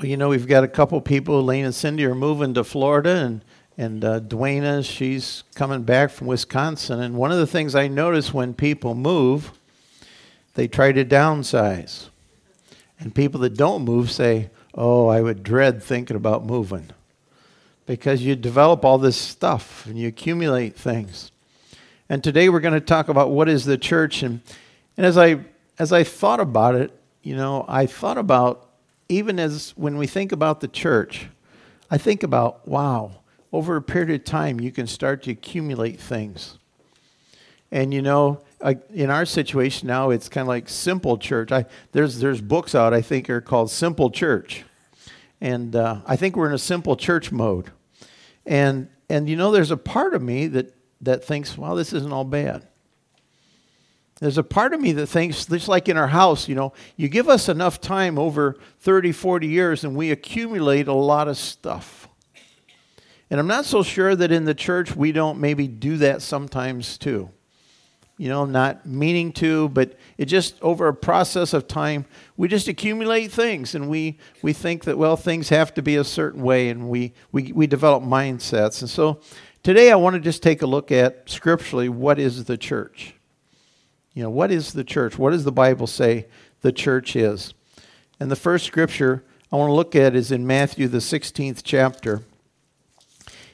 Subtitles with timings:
[0.00, 3.16] Well, you know, we've got a couple people, Lane and Cindy, are moving to Florida,
[3.16, 3.44] and
[3.76, 7.02] and uh, Dwayna, she's coming back from Wisconsin.
[7.02, 9.52] And one of the things I notice when people move,
[10.54, 12.08] they try to downsize.
[12.98, 16.88] And people that don't move say, Oh, I would dread thinking about moving.
[17.84, 21.30] Because you develop all this stuff and you accumulate things.
[22.08, 24.22] And today we're going to talk about what is the church.
[24.22, 24.40] And,
[24.96, 25.40] and as, I,
[25.78, 26.90] as I thought about it,
[27.22, 28.69] you know, I thought about,
[29.10, 31.26] even as when we think about the church,
[31.90, 36.58] I think about, wow, over a period of time, you can start to accumulate things.
[37.72, 38.42] And you know,
[38.92, 41.50] in our situation now, it's kind of like simple church.
[41.50, 44.64] I, there's, there's books out, I think, are called Simple Church.
[45.40, 47.70] And uh, I think we're in a simple church mode.
[48.46, 52.12] And, and you know, there's a part of me that, that thinks, well, this isn't
[52.12, 52.66] all bad.
[54.20, 57.08] There's a part of me that thinks, just like in our house, you know, you
[57.08, 62.08] give us enough time over 30, 40 years and we accumulate a lot of stuff.
[63.30, 66.98] And I'm not so sure that in the church we don't maybe do that sometimes
[66.98, 67.30] too
[68.20, 72.04] you know, not meaning to, but it just over a process of time,
[72.36, 76.04] we just accumulate things and we, we think that, well, things have to be a
[76.04, 78.82] certain way and we, we, we develop mindsets.
[78.82, 79.22] And so
[79.62, 83.14] today I want to just take a look at scripturally what is the church?
[84.20, 85.16] You know, what is the church?
[85.16, 86.26] What does the Bible say
[86.60, 87.54] the church is?
[88.20, 92.22] And the first scripture I want to look at is in Matthew, the 16th chapter.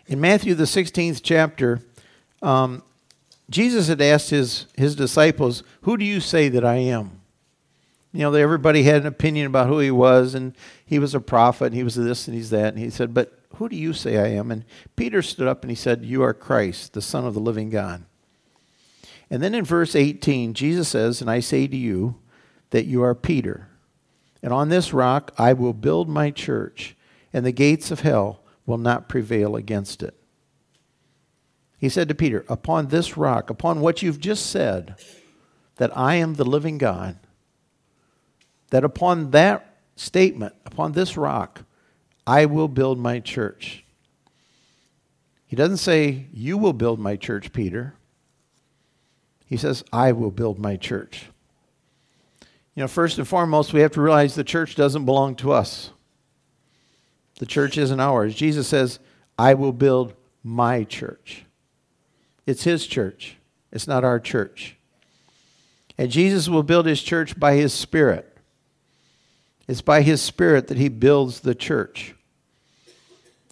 [0.09, 1.83] In Matthew, the 16th chapter,
[2.43, 2.83] um,
[3.49, 7.21] Jesus had asked his, his disciples, Who do you say that I am?
[8.13, 10.53] You know, everybody had an opinion about who he was, and
[10.85, 12.75] he was a prophet, and he was this, and he's that.
[12.75, 14.51] And he said, But who do you say I am?
[14.51, 14.65] And
[14.97, 18.03] Peter stood up and he said, You are Christ, the Son of the living God.
[19.31, 22.17] And then in verse 18, Jesus says, And I say to you
[22.71, 23.69] that you are Peter,
[24.43, 26.97] and on this rock I will build my church,
[27.33, 30.15] and the gates of hell will not prevail against it.
[31.79, 34.97] He said to Peter, Upon this rock, upon what you've just said,
[35.77, 37.19] that I am the living God,
[38.71, 41.65] that upon that statement, upon this rock,
[42.27, 43.85] I will build my church.
[45.47, 47.95] He doesn't say, You will build my church, Peter.
[49.47, 51.27] He says, I will build my church.
[52.75, 55.91] You know, first and foremost, we have to realize the church doesn't belong to us.
[57.39, 58.35] The church isn't ours.
[58.35, 58.99] Jesus says,
[59.39, 61.45] I will build my church.
[62.47, 63.37] It's his church,
[63.73, 64.77] it's not our church.
[65.99, 68.37] And Jesus will build his church by his Spirit.
[69.67, 72.15] It's by his Spirit that he builds the church.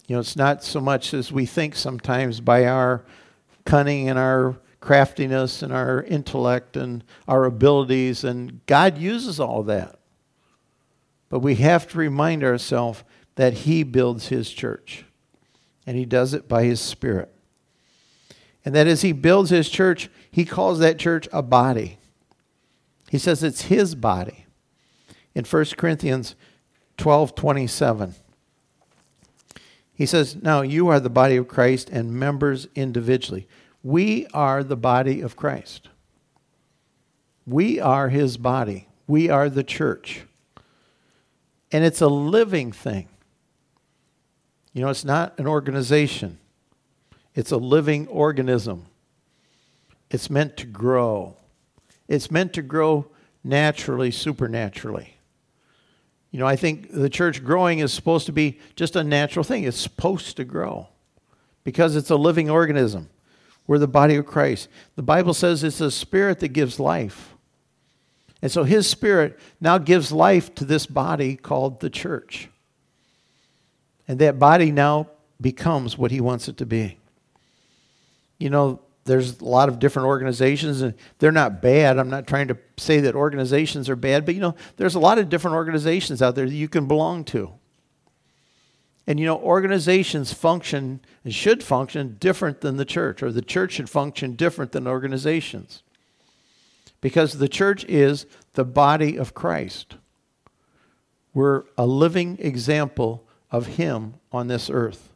[0.07, 3.03] You know, it's not so much as we think sometimes by our
[3.65, 9.99] cunning and our craftiness and our intellect and our abilities, and God uses all that.
[11.29, 13.03] But we have to remind ourselves
[13.35, 15.05] that He builds His church,
[15.85, 17.35] and He does it by His Spirit.
[18.65, 21.99] And that as he builds his church, he calls that church a body.
[23.11, 24.47] He says it's his body.
[25.35, 26.35] In 1 Corinthians
[26.97, 28.15] 12 27,
[29.93, 33.47] he says, Now you are the body of Christ and members individually.
[33.85, 35.89] We are the body of Christ.
[37.45, 38.87] We are his body.
[39.05, 40.23] We are the church.
[41.71, 43.07] And it's a living thing.
[44.73, 46.39] You know, it's not an organization.
[47.35, 48.87] It's a living organism.
[50.09, 51.37] It's meant to grow.
[52.07, 53.05] It's meant to grow
[53.43, 55.17] naturally, supernaturally.
[56.31, 59.63] You know, I think the church growing is supposed to be just a natural thing.
[59.63, 60.87] It's supposed to grow
[61.63, 63.09] because it's a living organism.
[63.67, 64.67] We're the body of Christ.
[64.95, 67.35] The Bible says it's a spirit that gives life.
[68.41, 72.49] And so his spirit now gives life to this body called the church.
[74.07, 75.07] And that body now
[75.41, 76.99] becomes what he wants it to be
[78.37, 81.99] you know, there's a lot of different organizations and they're not bad.
[81.99, 85.19] I'm not trying to say that organizations are bad, but you know, there's a lot
[85.19, 87.51] of different organizations out there that you can belong to.
[89.07, 93.73] And you know, organizations function and should function different than the church, or the church
[93.73, 95.83] should function different than organizations.
[97.01, 99.95] Because the church is the body of Christ.
[101.33, 105.11] We're a living example of Him on this earth.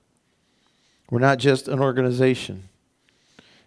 [1.09, 2.69] We're not just an organization.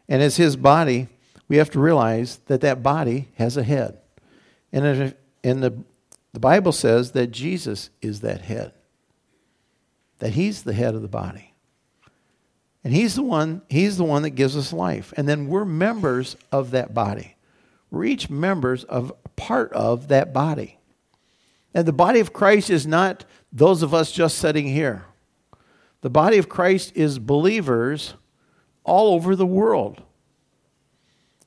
[0.09, 1.09] And as his body,
[1.49, 3.99] we have to realize that that body has a head.
[4.73, 5.75] And, in the,
[6.33, 8.73] the Bible says that Jesus is that head,
[10.23, 11.53] that he's the head of the body.
[12.85, 15.13] And he's the one, he's the one that gives us life.
[15.17, 17.35] And then we're members of that body.
[17.91, 20.79] We're each members of part of that body.
[21.75, 25.07] And the body of Christ is not those of us just sitting here.
[26.03, 28.15] The body of Christ is believers
[28.85, 30.05] all over the world.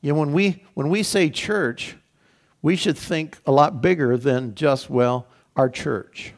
[0.01, 1.95] You know, when we, when we say church,
[2.61, 6.33] we should think a lot bigger than just, well, our church.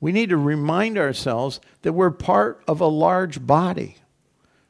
[0.00, 3.96] We need to remind ourselves that we're part of a large body,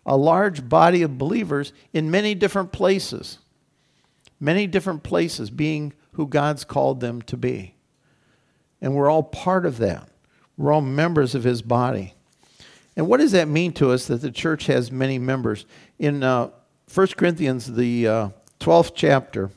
[0.06, 3.38] a large body of believers in many different places,
[4.40, 7.74] many different places being who God's called them to be.
[8.80, 10.08] And we're all part of that.
[10.56, 12.14] We're all members of His body.
[12.96, 15.66] And what does that mean to us that the church has many members?
[15.98, 16.50] In uh,
[16.92, 18.28] 1 Corinthians, the uh,
[18.60, 19.50] 12th chapter,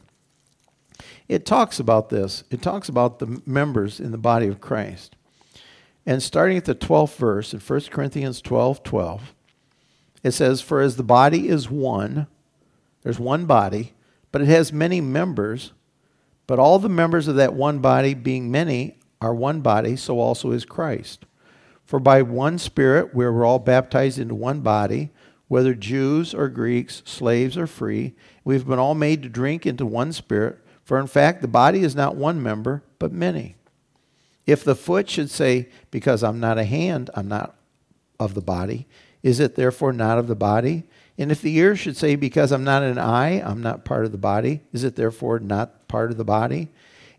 [1.28, 2.44] it talks about this.
[2.52, 5.16] It talks about the members in the body of Christ.
[6.06, 9.36] And starting at the 12th verse in 1 Corinthians 12 12,
[10.24, 12.28] it says, For as the body is one,
[13.04, 13.94] there's one body,
[14.32, 15.74] but it has many members,
[16.48, 20.52] but all the members of that one body, being many, are one body, so also
[20.52, 21.26] is Christ.
[21.86, 25.12] For by one Spirit we were all baptized into one body,
[25.48, 28.14] whether Jews or Greeks, slaves or free.
[28.44, 30.60] We've been all made to drink into one Spirit.
[30.84, 33.56] For in fact, the body is not one member, but many.
[34.52, 37.56] If the foot should say, Because I'm not a hand, I'm not
[38.20, 38.86] of the body,
[39.24, 40.84] is it therefore not of the body?
[41.18, 44.12] And if the ear should say, Because I'm not an eye, I'm not part of
[44.12, 46.68] the body, is it therefore not part of the body?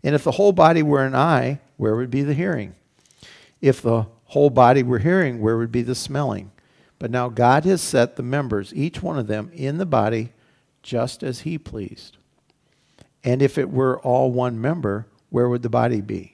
[0.03, 2.75] And if the whole body were an eye, where would be the hearing?
[3.61, 6.51] If the whole body were hearing, where would be the smelling?
[6.99, 10.33] But now God has set the members, each one of them, in the body
[10.83, 12.17] just as He pleased.
[13.23, 16.32] And if it were all one member, where would the body be?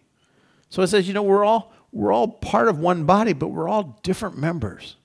[0.70, 3.68] So it says, you know, we're all we're all part of one body, but we're
[3.68, 4.96] all different members.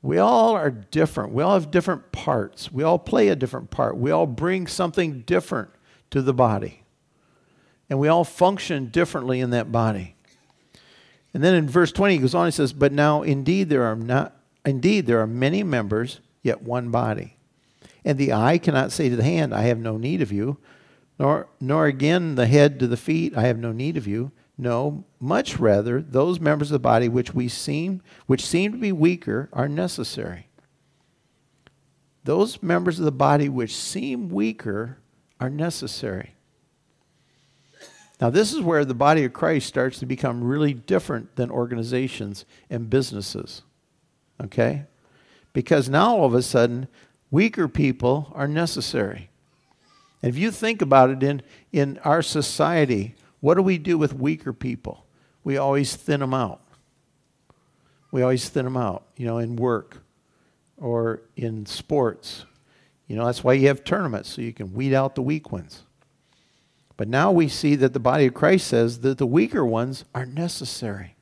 [0.00, 1.32] We all are different.
[1.32, 2.72] We all have different parts.
[2.72, 3.96] We all play a different part.
[3.96, 5.70] We all bring something different
[6.10, 6.84] to the body.
[7.90, 10.14] And we all function differently in that body.
[11.34, 13.96] And then in verse 20 he goes on he says, "But now indeed there are
[13.96, 17.36] not indeed there are many members, yet one body.
[18.04, 20.58] And the eye cannot say to the hand, I have no need of you,
[21.18, 24.32] nor nor again the head to the feet, I have no need of you.
[24.60, 28.90] No, much rather those members of the body which we seem which seem to be
[28.90, 30.48] weaker are necessary.
[32.24, 34.98] Those members of the body which seem weaker
[35.40, 36.34] are necessary.
[38.20, 42.44] Now, this is where the body of Christ starts to become really different than organizations
[42.68, 43.62] and businesses.
[44.42, 44.84] Okay?
[45.52, 46.88] Because now all of a sudden,
[47.30, 49.30] weaker people are necessary.
[50.20, 54.14] And if you think about it in, in our society, what do we do with
[54.14, 55.06] weaker people?
[55.44, 56.60] We always thin them out.
[58.10, 59.98] We always thin them out, you know, in work
[60.76, 62.44] or in sports.
[63.06, 65.82] You know, that's why you have tournaments, so you can weed out the weak ones.
[66.96, 70.26] But now we see that the body of Christ says that the weaker ones are
[70.26, 71.14] necessary.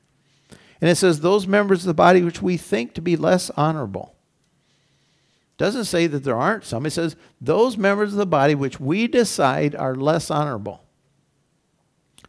[0.81, 4.15] And it says, those members of the body which we think to be less honorable.
[5.57, 6.85] Doesn't say that there aren't some.
[6.85, 10.83] It says, those members of the body which we decide are less honorable.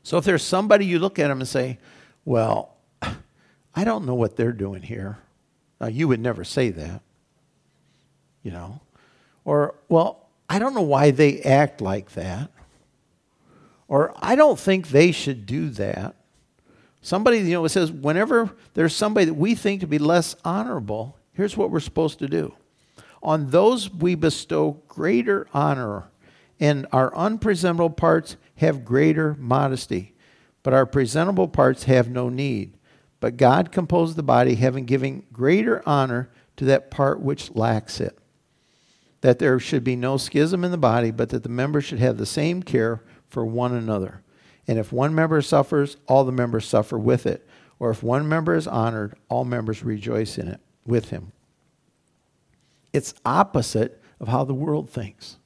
[0.08, 1.76] So if there's somebody you look at them and say,
[2.24, 5.18] well, I don't know what they're doing here.
[5.82, 7.02] Now, you would never say that,
[8.42, 8.80] you know.
[9.44, 12.50] Or, well, I don't know why they act like that.
[13.86, 16.16] Or I don't think they should do that.
[17.02, 21.18] Somebody, you know, it says whenever there's somebody that we think to be less honorable,
[21.34, 22.54] here's what we're supposed to do.
[23.22, 26.04] On those we bestow greater honor,
[26.60, 30.14] and our unpresentable parts have greater modesty,
[30.62, 32.76] but our presentable parts have no need.
[33.20, 38.18] But God composed the body, having given greater honor to that part which lacks it.
[39.20, 42.18] That there should be no schism in the body, but that the members should have
[42.18, 44.22] the same care for one another.
[44.68, 47.48] And if one member suffers, all the members suffer with it.
[47.80, 51.32] Or if one member is honored, all members rejoice in it with him.
[52.92, 55.37] It's opposite of how the world thinks.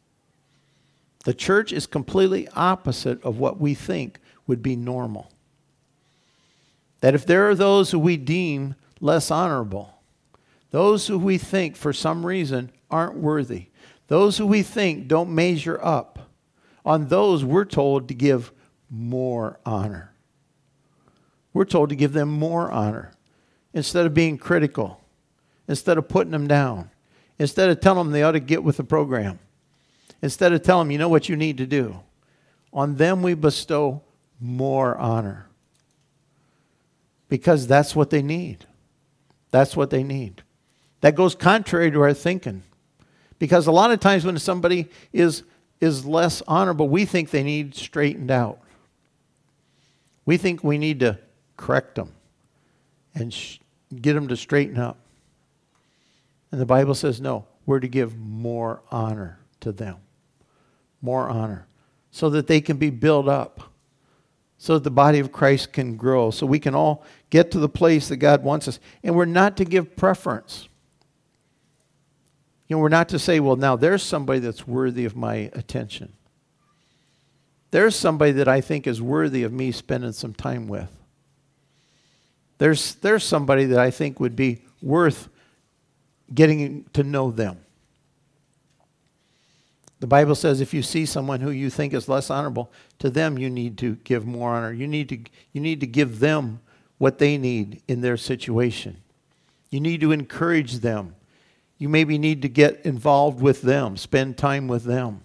[1.25, 5.31] The church is completely opposite of what we think would be normal.
[7.01, 9.95] That if there are those who we deem less honorable,
[10.71, 13.67] those who we think for some reason aren't worthy,
[14.09, 16.31] those who we think don't measure up,
[16.85, 18.53] on those, we're told to give
[18.91, 20.13] more honor.
[21.55, 23.13] We're told to give them more honor
[23.73, 25.01] instead of being critical,
[25.69, 26.91] instead of putting them down,
[27.39, 29.39] instead of telling them they ought to get with the program,
[30.23, 32.01] instead of telling them, you know what you need to do.
[32.73, 34.03] On them, we bestow
[34.41, 35.49] more honor
[37.29, 38.67] because that's what they need.
[39.51, 40.43] That's what they need.
[41.03, 42.63] That goes contrary to our thinking.
[43.39, 45.43] Because a lot of times when somebody is
[45.81, 48.61] is less honorable, we think they need straightened out.
[50.25, 51.19] We think we need to
[51.57, 52.13] correct them
[53.17, 53.59] and sh-
[54.01, 54.97] get them to straighten up.
[56.53, 59.97] And the Bible says, no, we're to give more honor to them.
[61.03, 61.67] More honor.
[62.11, 63.73] So that they can be built up.
[64.57, 66.31] So that the body of Christ can grow.
[66.31, 68.79] So we can all get to the place that God wants us.
[69.03, 70.69] And we're not to give preference.
[72.69, 76.13] You know, we're not to say, well, now there's somebody that's worthy of my attention.
[77.71, 80.91] There's somebody that I think is worthy of me spending some time with.
[82.59, 85.29] There's, there's somebody that I think would be worth
[86.33, 87.59] getting to know them.
[90.03, 93.39] The Bible says if you see someone who you think is less honorable, to them
[93.39, 94.73] you need to give more honor.
[94.73, 95.19] You need to,
[95.53, 96.59] you need to give them
[96.99, 98.97] what they need in their situation.
[99.71, 101.15] You need to encourage them.
[101.79, 105.21] You maybe need to get involved with them, spend time with them.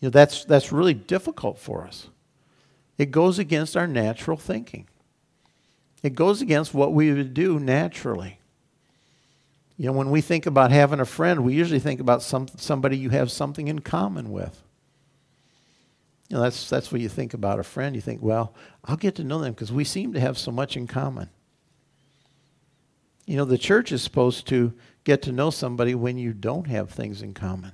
[0.00, 2.08] You know, that's, that's really difficult for us.
[2.96, 4.88] It goes against our natural thinking.
[6.02, 8.38] It goes against what we would do naturally.
[9.76, 12.96] You know, when we think about having a friend, we usually think about some, somebody
[12.96, 14.62] you have something in common with.
[16.28, 17.94] You know, that's, that's what you think about a friend.
[17.94, 20.76] You think, well, I'll get to know them because we seem to have so much
[20.76, 21.28] in common.
[23.26, 24.72] You know, the church is supposed to
[25.04, 27.72] get to know somebody when you don't have things in common.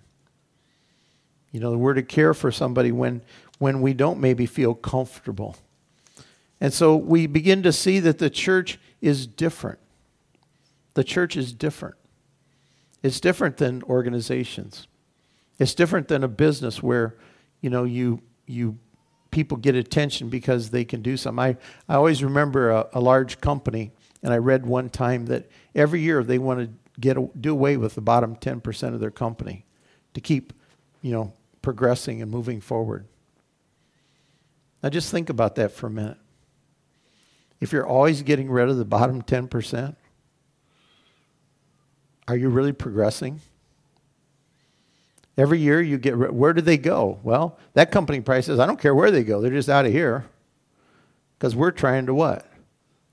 [1.53, 3.23] You know, we're to care for somebody when,
[3.59, 5.57] when we don't maybe feel comfortable.
[6.61, 9.79] And so we begin to see that the church is different.
[10.95, 11.95] The church is different.
[13.03, 14.87] It's different than organizations.
[15.59, 17.17] It's different than a business where,
[17.61, 18.79] you know, you you
[19.31, 21.39] people get attention because they can do something.
[21.39, 21.57] I,
[21.93, 23.93] I always remember a, a large company,
[24.23, 27.95] and I read one time that every year they want to get do away with
[27.95, 29.65] the bottom 10% of their company
[30.15, 30.53] to keep,
[31.03, 33.07] you know, progressing and moving forward.
[34.83, 36.19] Now just think about that for a minute.
[37.61, 39.97] If you're always getting rid of the bottom 10%,
[42.29, 43.41] are you really progressing?
[45.37, 47.21] Every year you get, where do they go?
[47.23, 49.93] Well, that company price says, I don't care where they go, they're just out of
[49.93, 50.27] here.
[51.39, 52.51] Because we're trying to what?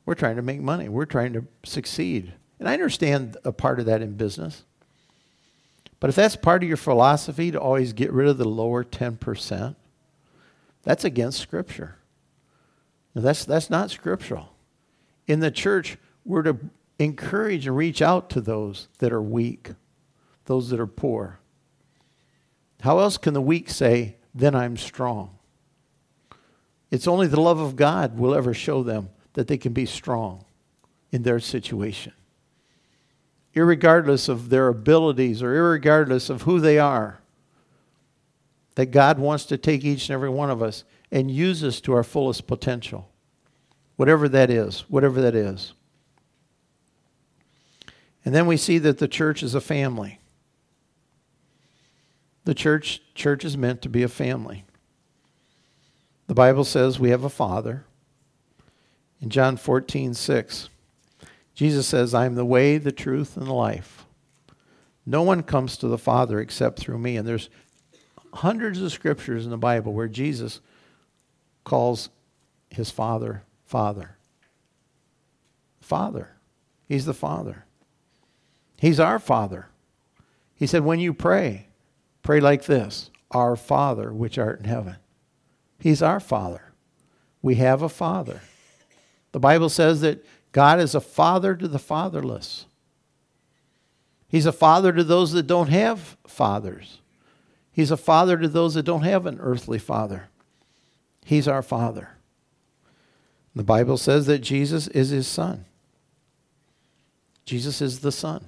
[0.05, 2.33] We're trying to make money, we're trying to succeed.
[2.59, 4.63] And I understand a part of that in business.
[5.99, 9.75] But if that's part of your philosophy to always get rid of the lower 10%,
[10.83, 11.95] that's against Scripture.
[13.15, 14.49] Now, that's, that's not scriptural.
[15.25, 16.57] In the church, we're to
[16.99, 19.71] encourage and reach out to those that are weak,
[20.45, 21.39] those that are poor.
[22.81, 25.37] How else can the weak say, then I'm strong?
[26.91, 30.45] It's only the love of God will ever show them that they can be strong
[31.11, 32.13] in their situation.
[33.53, 37.19] Irregardless of their abilities or irregardless of who they are,
[38.75, 41.93] that God wants to take each and every one of us and use us to
[41.93, 43.09] our fullest potential.
[43.95, 45.73] Whatever that is, whatever that is.
[48.25, 50.19] And then we see that the church is a family.
[52.43, 54.65] The church, church is meant to be a family.
[56.27, 57.85] The Bible says we have a father.
[59.21, 60.69] In John 14, 6,
[61.53, 64.05] Jesus says, I am the way, the truth, and the life.
[65.05, 67.15] No one comes to the Father except through me.
[67.15, 67.49] And there's
[68.33, 70.61] hundreds of scriptures in the Bible where Jesus
[71.63, 72.09] calls
[72.69, 74.17] his Father, Father.
[75.79, 76.31] Father.
[76.87, 77.65] He's the Father.
[78.77, 79.67] He's our Father.
[80.55, 81.67] He said, when you pray,
[82.23, 84.97] pray like this Our Father, which art in heaven.
[85.79, 86.73] He's our Father.
[87.41, 88.41] We have a Father.
[89.31, 92.65] The Bible says that God is a father to the fatherless.
[94.27, 96.99] He's a father to those that don't have fathers.
[97.71, 100.29] He's a father to those that don't have an earthly father.
[101.25, 102.11] He's our father.
[103.53, 105.65] The Bible says that Jesus is his son.
[107.45, 108.45] Jesus is the son.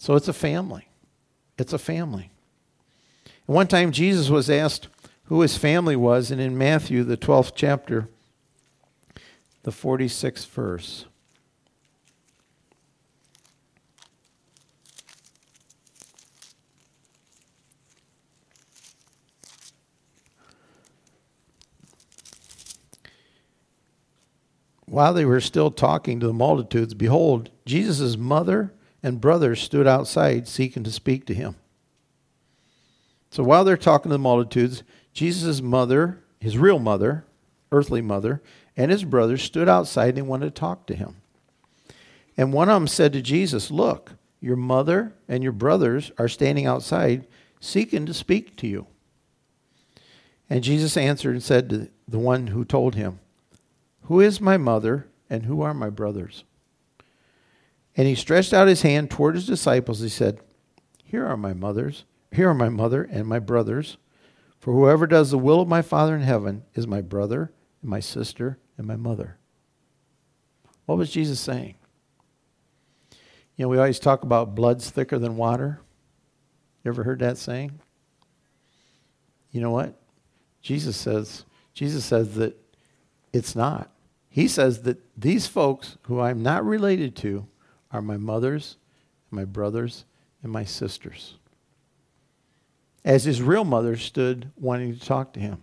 [0.00, 0.88] So it's a family.
[1.58, 2.30] It's a family.
[3.46, 4.88] And one time Jesus was asked
[5.24, 8.08] who his family was, and in Matthew, the 12th chapter,
[9.62, 11.04] the 46th verse.
[24.86, 30.46] While they were still talking to the multitudes, behold, Jesus' mother and brothers stood outside
[30.46, 31.56] seeking to speak to him.
[33.30, 37.24] So while they're talking to the multitudes, Jesus' mother, his real mother,
[37.72, 38.42] earthly mother,
[38.76, 41.16] and his brothers stood outside and wanted to talk to him.
[42.36, 46.66] And one of them said to Jesus, Look, your mother and your brothers are standing
[46.66, 47.26] outside
[47.60, 48.86] seeking to speak to you.
[50.48, 53.20] And Jesus answered and said to the one who told him,
[54.04, 56.44] Who is my mother and who are my brothers?
[58.00, 60.00] And he stretched out his hand toward his disciples.
[60.00, 60.40] He said,
[61.04, 63.98] Here are my mothers, here are my mother and my brothers.
[64.58, 67.52] For whoever does the will of my Father in heaven is my brother
[67.82, 69.36] and my sister and my mother.
[70.86, 71.74] What was Jesus saying?
[73.56, 75.82] You know, we always talk about blood's thicker than water.
[76.82, 77.80] You ever heard that saying?
[79.50, 80.00] You know what?
[80.62, 82.56] Jesus says, Jesus says that
[83.34, 83.90] it's not.
[84.30, 87.46] He says that these folks who I'm not related to
[87.92, 88.76] are my mothers,
[89.30, 90.04] my brothers,
[90.42, 91.34] and my sisters.
[93.04, 95.62] As his real mother stood wanting to talk to him.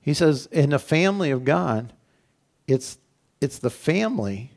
[0.00, 1.92] He says, in the family of God,
[2.66, 2.98] it's,
[3.40, 4.52] it's the family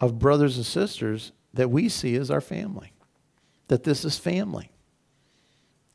[0.00, 2.92] of brothers and sisters that we see as our family.
[3.68, 4.70] That this is family.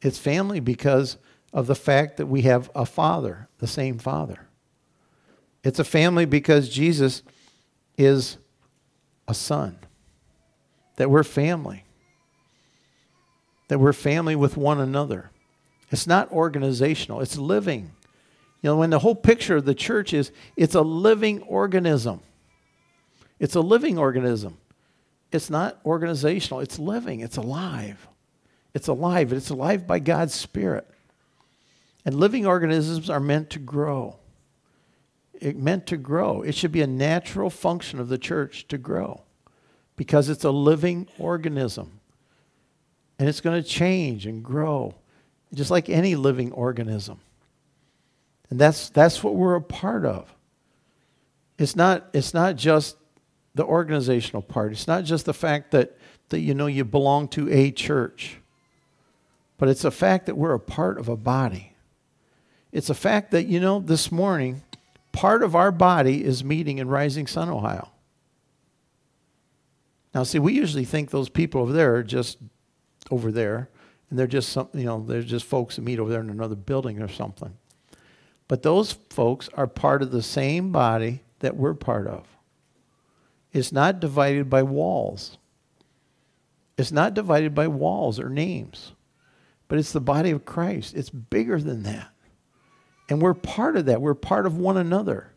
[0.02, 1.18] It's family because
[1.54, 4.48] of the fact that we have a father, the same father.
[5.64, 7.24] It's a family because Jesus
[7.98, 8.38] is
[9.28, 9.78] a son.
[10.98, 11.84] That we're family.
[13.70, 15.32] That we're family with one another.
[15.90, 17.92] It's not organizational, it's living.
[18.62, 22.22] You know, when the whole picture of the church is it's a living organism.
[23.40, 24.58] It's a living organism.
[25.32, 28.08] It's not organizational, it's living, it's alive.
[28.74, 30.88] It's alive, it's alive by God's Spirit.
[32.06, 34.18] And living organisms are meant to grow.
[35.34, 36.42] It meant to grow.
[36.42, 39.24] It should be a natural function of the church to grow
[39.98, 42.00] because it's a living organism.
[43.20, 44.94] And it's going to change and grow,
[45.54, 47.20] just like any living organism.
[48.50, 50.34] And that's, that's what we're a part of.
[51.58, 52.96] It's not, it's not just
[53.56, 54.72] the organizational part.
[54.72, 55.98] It's not just the fact that,
[56.30, 58.38] that you know you belong to a church.
[59.58, 61.74] But it's a fact that we're a part of a body.
[62.72, 64.62] It's a fact that, you know, this morning,
[65.12, 67.90] part of our body is meeting in Rising Sun, Ohio.
[70.18, 72.40] Now, see, we usually think those people over there are just
[73.12, 73.70] over there,
[74.10, 76.56] and they're just some, you know, they're just folks that meet over there in another
[76.56, 77.56] building or something.
[78.48, 82.26] But those folks are part of the same body that we're part of.
[83.54, 85.38] It's not divided by walls.
[86.80, 88.94] It's not divided by walls or names,
[89.68, 90.96] but it's the body of Christ.
[90.96, 92.10] It's bigger than that.
[93.08, 94.02] And we're part of that.
[94.02, 95.30] We're part of one another.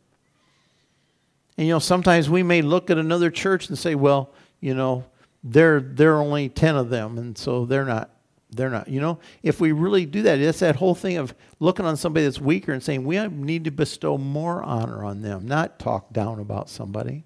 [1.59, 5.05] And you know, sometimes we may look at another church and say, well, you know,
[5.43, 8.11] there are only 10 of them and so they're not
[8.53, 8.89] they're not.
[8.89, 12.25] You know, if we really do that, it's that whole thing of looking on somebody
[12.25, 16.41] that's weaker and saying we need to bestow more honor on them, not talk down
[16.41, 17.25] about somebody.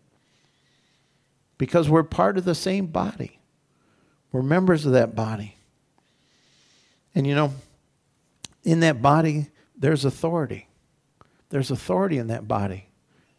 [1.56, 3.38] Because we're part of the same body.
[4.32, 5.56] We're members of that body.
[7.14, 7.54] And you know,
[8.64, 10.68] in that body, there's authority.
[11.50, 12.88] There's authority in that body.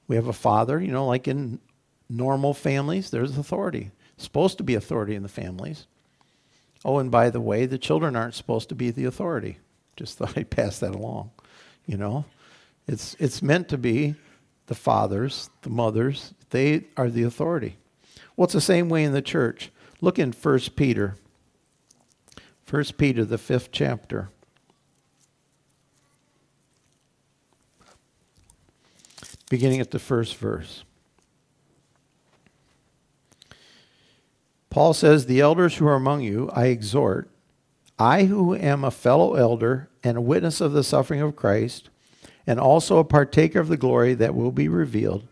[0.08, 1.60] We have a father, you know, like in
[2.10, 3.92] normal families, there's authority.
[4.18, 5.88] Supposed to be authority in the families.
[6.84, 9.58] Oh, and by the way, the children aren't supposed to be the authority.
[9.96, 11.32] Just thought I'd pass that along.
[11.86, 12.26] You know,
[12.88, 14.16] it's, it's meant to be
[14.68, 17.78] the fathers, the mothers, they are the authority.
[18.36, 19.72] Well, it's the same way in the church.
[20.02, 21.16] Look in 1 Peter.
[22.70, 24.30] 1 Peter, the fifth chapter.
[29.50, 30.84] beginning at the first verse.
[34.70, 37.30] Paul says, The elders who are among you, I exhort,
[37.98, 41.90] I who am a fellow elder and a witness of the suffering of Christ,
[42.46, 45.28] and also a partaker of the glory that will be revealed,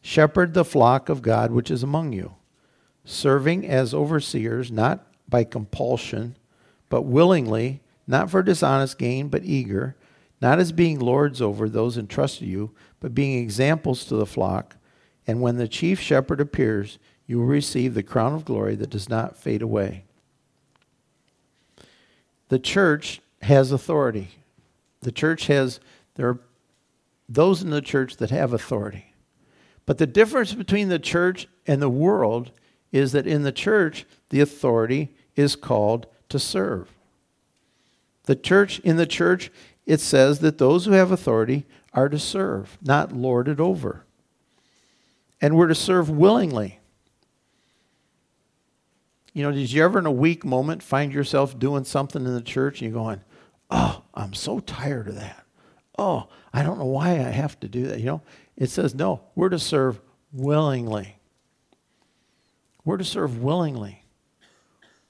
[0.00, 2.34] shepherd the flock of God which is among you,
[3.04, 6.36] serving as overseers, not by compulsion,
[6.88, 9.96] but willingly, not for dishonest gain, but eager,
[10.40, 14.76] not as being lords over those entrusted you, but being examples to the flock.
[15.26, 19.08] And when the chief shepherd appears, you will receive the crown of glory that does
[19.08, 20.04] not fade away.
[22.48, 24.28] The church has authority.
[25.00, 25.80] The church has,
[26.14, 26.40] there are
[27.28, 29.12] those in the church that have authority.
[29.84, 32.52] But the difference between the church and the world
[32.92, 36.88] is that in the church, the authority is called to serve.
[38.24, 39.50] The church, in the church,
[39.84, 44.04] it says that those who have authority are to serve, not lord it over.
[45.40, 46.80] And we're to serve willingly.
[49.36, 52.40] You know, did you ever in a weak moment find yourself doing something in the
[52.40, 53.20] church and you're going,
[53.70, 55.44] oh, I'm so tired of that.
[55.98, 57.98] Oh, I don't know why I have to do that.
[57.98, 58.22] You know,
[58.56, 60.00] it says, no, we're to serve
[60.32, 61.18] willingly.
[62.82, 64.04] We're to serve willingly.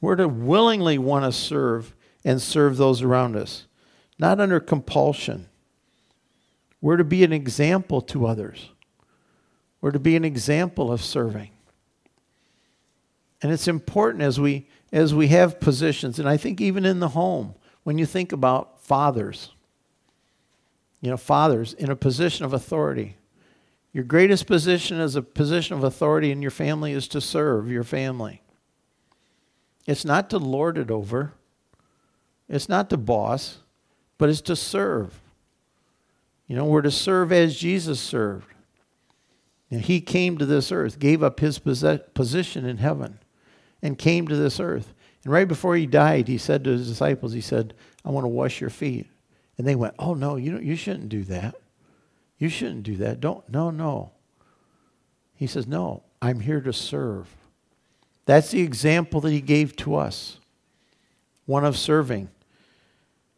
[0.00, 3.66] We're to willingly want to serve and serve those around us,
[4.18, 5.46] not under compulsion
[6.80, 8.70] We're to be an example to others.
[9.80, 11.50] We're to be an example of serving.
[13.42, 17.09] And it's important as we as we have positions, and I think even in the
[17.09, 19.51] home, when you think about fathers,
[21.01, 23.16] you know, fathers in a position of authority.
[23.92, 27.85] Your greatest position as a position of authority in your family is to serve your
[27.85, 28.42] family.
[29.87, 31.33] It's not to lord it over.
[32.49, 33.59] It's not to boss,
[34.18, 35.20] but it's to serve.
[36.46, 38.53] You know, we're to serve as Jesus served.
[39.70, 43.18] And he came to this earth, gave up his position in heaven,
[43.82, 44.94] and came to this earth.
[45.24, 48.28] And right before he died, he said to his disciples, he said, I want to
[48.28, 49.06] wash your feet.
[49.58, 51.54] And they went, Oh, no, you, you shouldn't do that.
[52.38, 53.20] You shouldn't do that.
[53.20, 54.10] Don't, no, no.
[55.34, 57.34] He says, No, I'm here to serve.
[58.26, 60.38] That's the example that he gave to us
[61.46, 62.28] one of serving.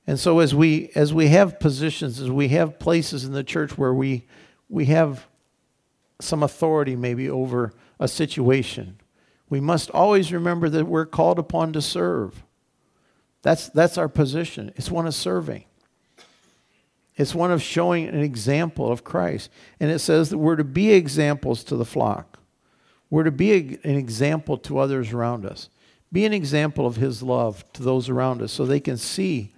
[0.06, 3.76] And so as we as we have positions, as we have places in the church
[3.76, 4.26] where we
[4.70, 5.26] we have
[6.20, 8.98] some authority maybe over a situation,
[9.50, 12.42] we must always remember that we're called upon to serve.
[13.42, 14.72] That's that's our position.
[14.76, 15.64] It's one of serving.
[17.16, 19.50] It's one of showing an example of Christ.
[19.80, 22.38] And it says that we're to be examples to the flock.
[23.10, 25.68] We're to be a, an example to others around us.
[26.12, 29.52] Be an example of His love to those around us so they can see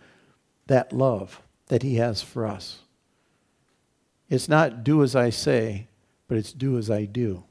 [0.69, 2.79] that love that He has for us.
[4.29, 5.89] It's not do as I say,
[6.29, 7.45] but it's do as I do.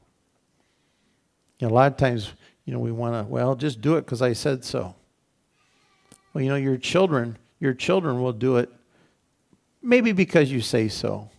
[1.60, 2.32] You know, a lot of times,
[2.64, 4.94] you know, we want to, well, just do it because I said so.
[6.32, 8.70] Well, you know, your children, your children will do it
[9.82, 11.30] maybe because you say so.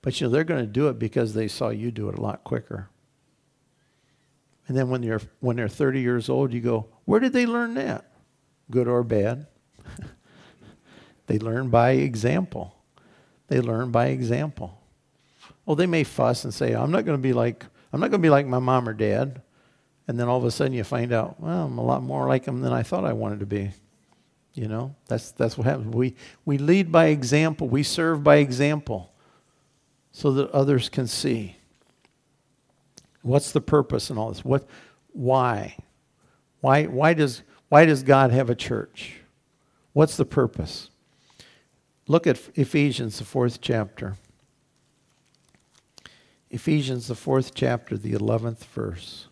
[0.00, 2.20] But you know, they're going to do it because they saw you do it a
[2.20, 2.88] lot quicker.
[4.68, 7.74] And then when they're when they're 30 years old, you go, where did they learn
[7.74, 8.12] that?
[8.70, 9.46] Good or bad?
[11.26, 12.74] they learn by example.
[13.48, 14.78] They learn by example.
[15.66, 18.20] Oh, they may fuss and say, I'm not going to be like I'm not going
[18.20, 19.42] to be like my mom or dad.
[20.08, 22.44] And then all of a sudden you find out, well, I'm a lot more like
[22.44, 23.70] them than I thought I wanted to be.
[24.54, 25.94] You know, that's, that's what happens.
[25.94, 29.12] We, we lead by example, we serve by example
[30.10, 31.56] so that others can see.
[33.22, 34.44] What's the purpose in all this?
[34.44, 34.66] What,
[35.12, 35.76] why?
[36.60, 39.20] Why, why, does, why does God have a church?
[39.92, 40.90] What's the purpose?
[42.06, 44.16] Look at Ephesians, the fourth chapter.
[46.52, 49.26] Ephesians, the fourth chapter, the 11th verse.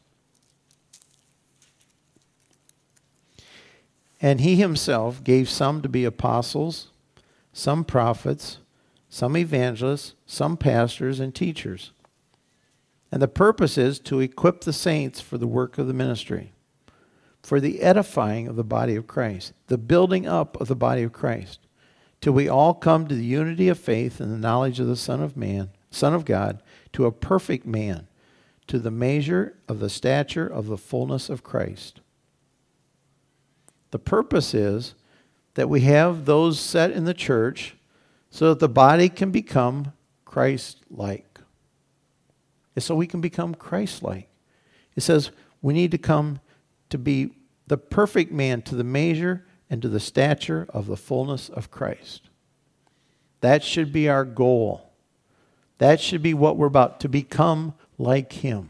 [4.23, 6.89] And he himself gave some to be apostles,
[7.53, 8.59] some prophets,
[9.11, 11.93] some evangelists, some pastors, and teachers.
[13.13, 16.53] And the purpose is to equip the saints for the work of the ministry,
[17.43, 21.13] for the edifying of the body of Christ, the building up of the body of
[21.13, 21.61] Christ,
[22.23, 25.23] till we all come to the unity of faith and the knowledge of the Son
[25.23, 28.07] of Man, Son of God to a perfect man,
[28.67, 32.01] to the measure of the stature of the fullness of Christ.
[33.91, 34.95] The purpose is
[35.55, 37.77] that we have those set in the church
[38.31, 39.93] so that the body can become
[40.25, 41.41] Christ like.
[42.77, 44.29] And so we can become Christ like.
[44.95, 46.41] It says we need to come
[46.91, 47.31] to be
[47.67, 52.29] the perfect man to the measure and to the stature of the fullness of Christ.
[53.41, 54.90] That should be our goal.
[55.81, 58.69] That should be what we're about to become like Him.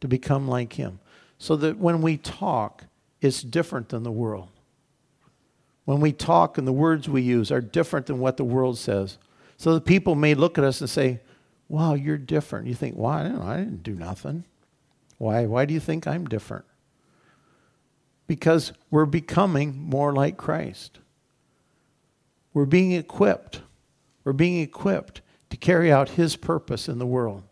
[0.00, 0.98] To become like Him.
[1.38, 2.84] So that when we talk,
[3.20, 4.48] it's different than the world.
[5.84, 9.16] When we talk and the words we use are different than what the world says.
[9.56, 11.20] So that people may look at us and say,
[11.68, 12.66] Wow, you're different.
[12.66, 13.28] You think, Why?
[13.28, 14.42] Well, I, I didn't do nothing.
[15.18, 15.46] Why?
[15.46, 16.64] Why do you think I'm different?
[18.26, 20.98] Because we're becoming more like Christ.
[22.52, 23.62] We're being equipped.
[24.24, 25.20] We're being equipped
[25.52, 27.42] to carry out His purpose in the world.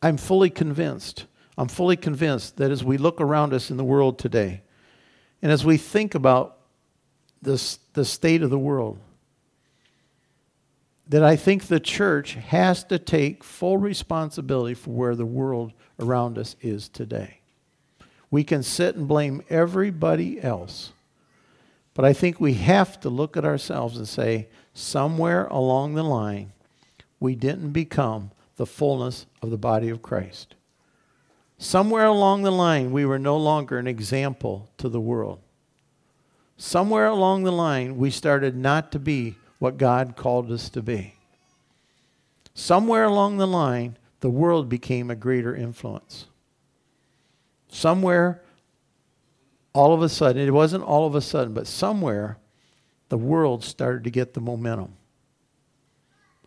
[0.00, 1.26] I'm fully convinced,
[1.58, 4.62] I'm fully convinced that as we look around us in the world today,
[5.42, 6.56] and as we think about
[7.42, 8.98] this, the state of the world,
[11.06, 16.38] that I think the church has to take full responsibility for where the world around
[16.38, 17.40] us is today.
[18.30, 20.92] We can sit and blame everybody else,
[21.92, 26.52] but I think we have to look at ourselves and say, somewhere along the line,
[27.18, 30.54] we didn't become the fullness of the body of Christ.
[31.58, 35.40] Somewhere along the line, we were no longer an example to the world.
[36.56, 41.14] Somewhere along the line, we started not to be what God called us to be.
[42.54, 46.26] Somewhere along the line, the world became a greater influence.
[47.68, 48.42] Somewhere,
[49.72, 52.38] all of a sudden, it wasn't all of a sudden, but somewhere,
[53.10, 54.94] the world started to get the momentum.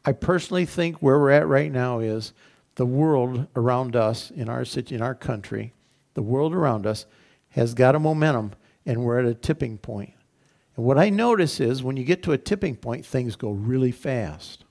[0.05, 2.33] I personally think where we're at right now is
[2.75, 5.73] the world around us in our city, in our country,
[6.13, 7.05] the world around us
[7.49, 8.53] has got a momentum
[8.85, 10.13] and we're at a tipping point.
[10.75, 13.91] And what I notice is when you get to a tipping point, things go really
[13.91, 14.63] fast.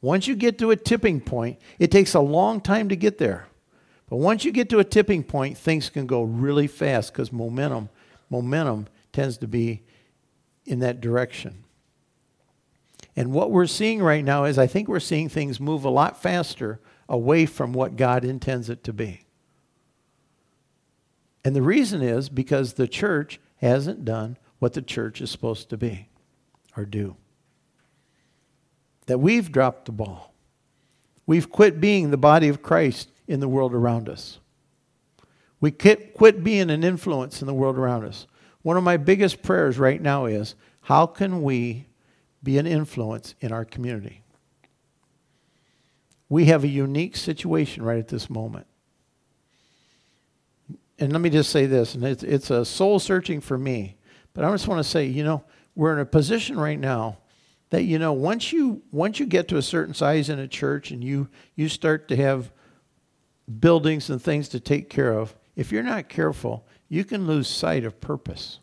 [0.00, 3.46] Once you get to a tipping point, it takes a long time to get there.
[4.08, 7.88] But once you get to a tipping point, things can go really fast because momentum,
[8.28, 9.82] momentum tends to be
[10.64, 11.64] in that direction.
[13.14, 16.20] And what we're seeing right now is I think we're seeing things move a lot
[16.20, 19.26] faster away from what God intends it to be.
[21.44, 25.76] And the reason is because the church hasn't done what the church is supposed to
[25.76, 26.08] be
[26.76, 27.16] or do.
[29.06, 30.32] That we've dropped the ball.
[31.26, 34.38] We've quit being the body of Christ in the world around us.
[35.60, 38.26] We quit, quit being an influence in the world around us.
[38.62, 41.86] One of my biggest prayers right now is how can we
[42.42, 44.22] be an influence in our community?
[46.28, 48.66] We have a unique situation right at this moment.
[50.98, 53.96] And let me just say this, and it's, it's a soul searching for me,
[54.34, 55.44] but I just want to say, you know,
[55.74, 57.18] we're in a position right now
[57.72, 60.90] that you know once you once you get to a certain size in a church
[60.90, 62.52] and you you start to have
[63.60, 67.86] buildings and things to take care of if you're not careful you can lose sight
[67.86, 68.58] of purpose.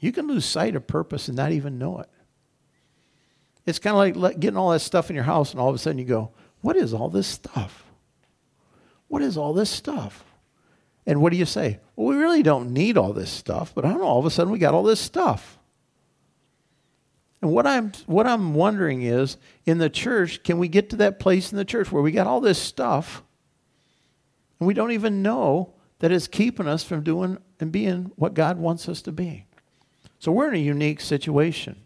[0.00, 2.08] You can lose sight of purpose and not even know it.
[3.64, 5.78] It's kind of like getting all that stuff in your house and all of a
[5.78, 7.84] sudden you go what is all this stuff?
[9.06, 10.24] What is all this stuff?
[11.06, 11.78] And what do you say?
[11.94, 14.30] Well we really don't need all this stuff but i don't know all of a
[14.30, 15.60] sudden we got all this stuff.
[17.40, 21.20] And what I'm what I'm wondering is in the church, can we get to that
[21.20, 23.22] place in the church where we got all this stuff
[24.58, 28.58] and we don't even know that it's keeping us from doing and being what God
[28.58, 29.46] wants us to be.
[30.18, 31.76] So we're in a unique situation.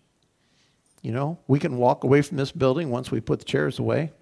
[1.03, 4.13] You know, we can walk away from this building once we put the chairs away.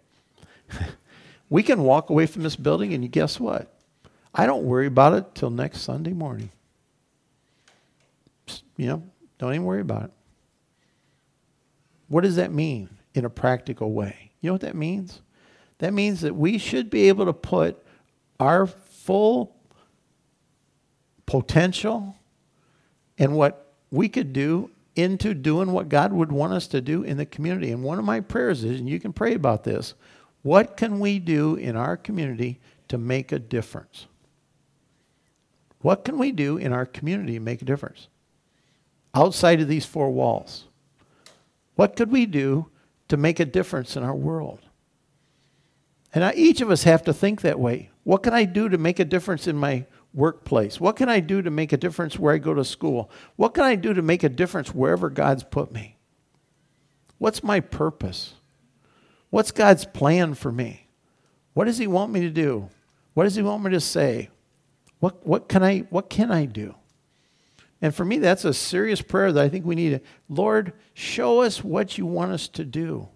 [1.51, 3.73] we can walk away from this building and guess what?
[4.35, 6.51] I don't worry about it till next Sunday morning.
[8.77, 9.03] You know,
[9.39, 10.11] don't even worry about it.
[12.09, 14.33] What does that mean in a practical way?
[14.41, 15.21] You know what that means?
[15.79, 17.85] That means that we should be able to put
[18.41, 19.55] our full
[21.33, 22.15] potential
[23.17, 27.17] and what we could do into doing what God would want us to do in
[27.17, 27.73] the community.
[27.73, 29.95] And one of my prayers is, and you can pray about this,
[30.43, 34.07] what can we do in our community to make a difference?
[35.81, 38.09] What can we do in our community to make a difference?
[39.15, 40.65] Outside of these four walls.
[41.77, 42.69] What could we do
[43.09, 44.61] to make a difference in our world?
[46.13, 47.89] And I, each of us have to think that way.
[48.05, 50.81] What can I do to make a difference in my workplace?
[50.81, 53.11] What can I do to make a difference where I go to school?
[53.37, 55.97] What can I do to make a difference wherever God's put me?
[57.19, 58.35] What's my purpose?
[59.31, 60.89] What's God's plan for me?
[61.55, 62.69] What does He want me to do?
[63.15, 64.29] What does He want me to say?
[65.01, 66.75] What, what, can, I, what can I do?
[67.81, 70.01] And for me, that's a serious prayer that I think we need.
[70.29, 73.09] Lord, show us what you want us to do.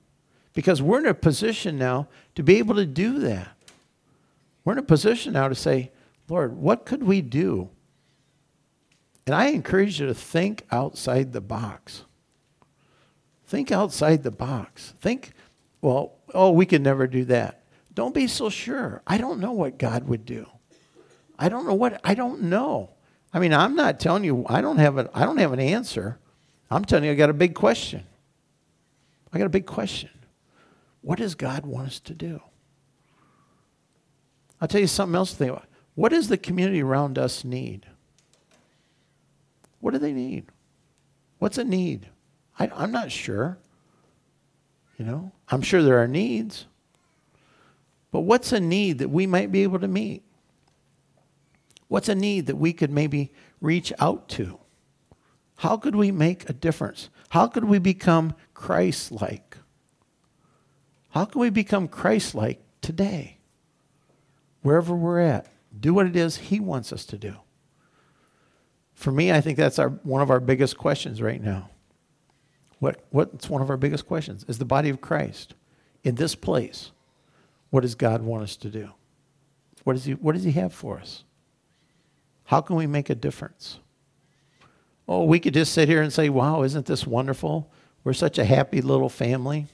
[0.55, 3.57] Because we're in a position now to be able to do that.
[4.65, 5.93] We're in a position now to say,
[6.29, 7.71] Lord, what could we do?
[9.27, 12.05] And I encourage you to think outside the box.
[13.47, 14.95] Think outside the box.
[15.01, 15.33] Think,
[15.81, 17.65] well, oh, we could never do that.
[17.95, 19.03] Don't be so sure.
[19.07, 20.47] I don't know what God would do.
[21.39, 22.91] I don't know what, I don't know.
[23.33, 26.19] I mean, I'm not telling you I don't have an I don't have an answer.
[26.71, 28.05] I'm telling you I got a big question.
[29.33, 30.11] I got a big question.
[31.03, 32.41] What does God want us to do?
[34.61, 35.66] I'll tell you something else to think about.
[35.97, 37.87] What does the community around us need?
[39.81, 40.47] What do they need?
[41.39, 42.09] What's a need?
[42.59, 43.59] I, I'm not sure.
[44.99, 46.67] You know, I'm sure there are needs.
[48.13, 50.23] But what's a need that we might be able to meet?
[51.89, 54.59] What's a need that we could maybe reach out to?
[55.57, 57.09] How could we make a difference?
[57.31, 59.57] How could we become Christ like?
[61.11, 63.39] How can we become Christ like today?
[64.61, 65.47] Wherever we're at,
[65.81, 67.37] do what it is He wants us to do.
[68.95, 71.71] For me, I think that's our, one of our biggest questions right now.
[72.79, 74.45] What, what's one of our biggest questions?
[74.49, 75.55] Is the body of Christ
[76.03, 76.93] in this place?
[77.71, 78.91] What does God want us to do?
[79.85, 81.25] What does He, what does he have for us?
[82.45, 83.79] How can we make a difference?
[85.09, 87.71] Oh, we could just sit here and say, wow, isn't this wonderful?
[88.03, 89.67] We're such a happy little family.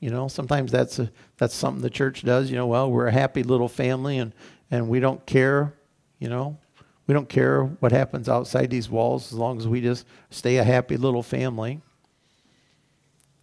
[0.00, 2.50] You know, sometimes that's a, that's something the church does.
[2.50, 4.32] You know, well, we're a happy little family and,
[4.70, 5.74] and we don't care,
[6.18, 6.58] you know,
[7.06, 10.64] we don't care what happens outside these walls as long as we just stay a
[10.64, 11.80] happy little family.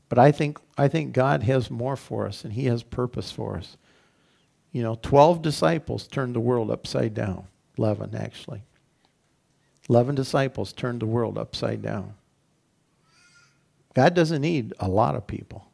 [0.08, 3.58] But I think, I think God has more for us and He has purpose for
[3.58, 3.76] us.
[4.72, 7.48] You know, 12 disciples turned the world upside down.
[7.78, 8.62] 11, actually.
[9.90, 12.14] 11 disciples turned the world upside down.
[13.94, 15.66] God doesn't need a lot of people.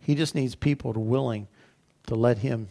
[0.00, 1.48] He just needs people to willing
[2.06, 2.68] to let him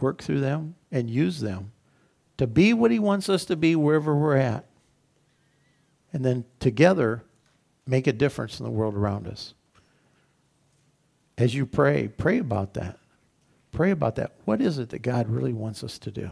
[0.00, 1.72] work through them and use them
[2.38, 4.66] to be what he wants us to be wherever we're at.
[6.12, 7.22] And then together
[7.86, 9.54] make a difference in the world around us.
[11.38, 12.98] As you pray, pray about that.
[13.72, 14.32] Pray about that.
[14.44, 16.30] What is it that God really wants us to do?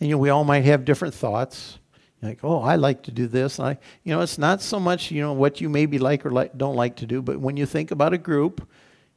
[0.00, 1.78] And you know, we all might have different thoughts.
[2.24, 3.60] Like, oh, I like to do this.
[3.60, 6.56] I, you know, it's not so much, you know, what you maybe like or like,
[6.56, 8.66] don't like to do, but when you think about a group,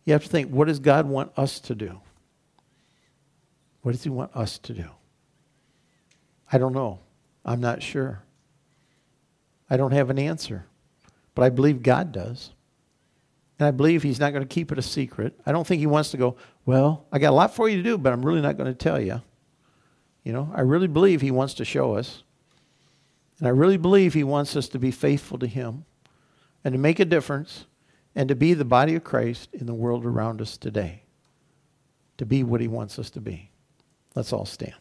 [0.03, 2.01] you have to think, what does God want us to do?
[3.81, 4.89] What does He want us to do?
[6.51, 6.99] I don't know.
[7.45, 8.23] I'm not sure.
[9.69, 10.65] I don't have an answer.
[11.33, 12.51] But I believe God does.
[13.57, 15.39] And I believe He's not going to keep it a secret.
[15.45, 17.83] I don't think He wants to go, well, I got a lot for you to
[17.83, 19.21] do, but I'm really not going to tell you.
[20.23, 22.23] You know, I really believe He wants to show us.
[23.39, 25.85] And I really believe He wants us to be faithful to Him
[26.63, 27.65] and to make a difference
[28.15, 31.03] and to be the body of Christ in the world around us today.
[32.17, 33.51] To be what He wants us to be.
[34.15, 34.73] Let's all stand.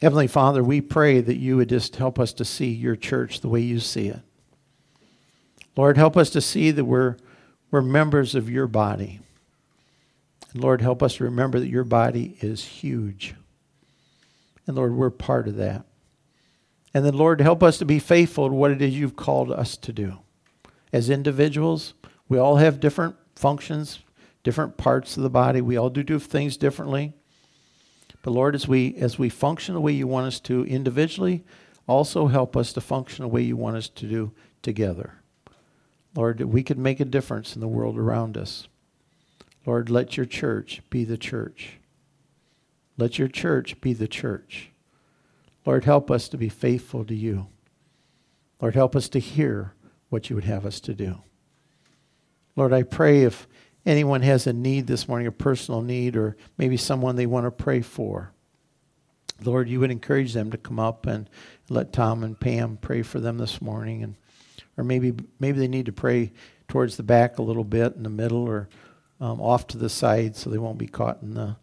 [0.00, 3.48] Heavenly Father, we pray that you would just help us to see your church the
[3.48, 4.20] way you see it.
[5.74, 7.16] Lord, help us to see that we're,
[7.70, 9.20] we're members of your body.
[10.56, 13.34] And Lord, help us to remember that your body is huge.
[14.66, 15.84] And Lord, we're part of that.
[16.94, 19.76] And then, Lord, help us to be faithful to what it is you've called us
[19.76, 20.20] to do.
[20.94, 21.92] As individuals,
[22.26, 23.98] we all have different functions,
[24.44, 25.60] different parts of the body.
[25.60, 27.12] We all do, do things differently.
[28.22, 31.44] But Lord, as we as we function the way you want us to individually,
[31.86, 35.16] also help us to function the way you want us to do together.
[36.14, 38.68] Lord, we could make a difference in the world around us.
[39.66, 41.78] Lord, let your church be the church.
[42.96, 44.70] Let your church be the church.
[45.66, 47.48] Lord, help us to be faithful to you.
[48.60, 49.74] Lord, help us to hear
[50.08, 51.18] what you would have us to do.
[52.54, 53.46] Lord, I pray if
[53.84, 57.50] anyone has a need this morning, a personal need, or maybe someone they want to
[57.50, 58.32] pray for,
[59.44, 61.28] Lord, you would encourage them to come up and
[61.68, 64.14] let Tom and Pam pray for them this morning, and
[64.78, 66.32] or maybe maybe they need to pray
[66.68, 68.68] towards the back a little bit, in the middle, or
[69.20, 71.56] um, off to the side, so they won't be caught in the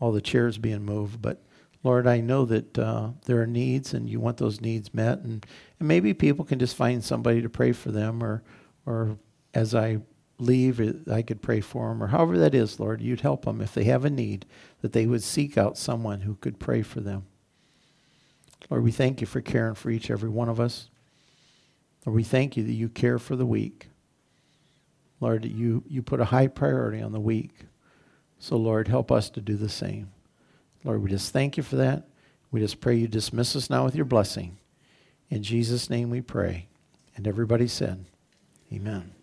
[0.00, 1.22] all the chairs being moved.
[1.22, 1.42] But
[1.82, 5.46] Lord, I know that uh, there are needs, and you want those needs met, and,
[5.78, 8.42] and maybe people can just find somebody to pray for them, or
[8.84, 9.18] or
[9.54, 9.98] as I
[10.38, 13.72] leave, I could pray for them, or however that is, Lord, you'd help them if
[13.72, 14.44] they have a need,
[14.82, 17.24] that they would seek out someone who could pray for them.
[18.68, 20.90] Lord, we thank you for caring for each every one of us.
[22.04, 23.88] Lord, we thank you that you care for the weak.
[25.20, 27.52] Lord, you, you put a high priority on the weak.
[28.38, 30.10] So, Lord, help us to do the same.
[30.84, 32.06] Lord, we just thank you for that.
[32.50, 34.58] We just pray you dismiss us now with your blessing.
[35.30, 36.68] In Jesus' name we pray.
[37.16, 38.04] And everybody said,
[38.72, 39.15] Amen.